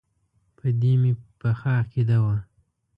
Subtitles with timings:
[0.57, 2.37] په دې مې پخه عقیده وه.